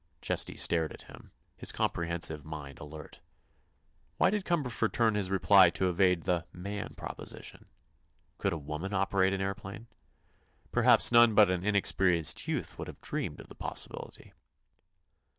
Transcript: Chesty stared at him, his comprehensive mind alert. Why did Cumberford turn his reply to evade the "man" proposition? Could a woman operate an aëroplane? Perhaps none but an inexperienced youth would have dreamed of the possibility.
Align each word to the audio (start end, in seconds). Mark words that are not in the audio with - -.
Chesty 0.19 0.57
stared 0.57 0.93
at 0.93 1.03
him, 1.03 1.29
his 1.55 1.71
comprehensive 1.71 2.43
mind 2.43 2.79
alert. 2.79 3.21
Why 4.17 4.31
did 4.31 4.45
Cumberford 4.45 4.91
turn 4.93 5.13
his 5.13 5.29
reply 5.29 5.69
to 5.69 5.89
evade 5.91 6.23
the 6.23 6.47
"man" 6.51 6.95
proposition? 6.97 7.67
Could 8.39 8.51
a 8.51 8.57
woman 8.57 8.95
operate 8.95 9.31
an 9.31 9.41
aëroplane? 9.41 9.85
Perhaps 10.71 11.11
none 11.11 11.35
but 11.35 11.51
an 11.51 11.63
inexperienced 11.63 12.47
youth 12.47 12.79
would 12.79 12.87
have 12.87 12.99
dreamed 12.99 13.39
of 13.41 13.47
the 13.47 13.53
possibility. 13.53 14.33